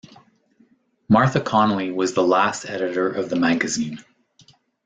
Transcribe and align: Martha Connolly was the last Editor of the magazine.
Martha 1.07 1.39
Connolly 1.39 1.91
was 1.91 2.15
the 2.15 2.23
last 2.23 2.65
Editor 2.67 3.07
of 3.07 3.29
the 3.29 3.35
magazine. 3.35 3.99